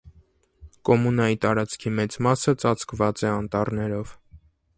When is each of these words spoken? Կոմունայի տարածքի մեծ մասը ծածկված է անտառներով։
Կոմունայի 0.89 1.37
տարածքի 1.43 1.93
մեծ 1.99 2.17
մասը 2.29 2.55
ծածկված 2.65 3.23
է 3.27 3.31
անտառներով։ 3.35 4.17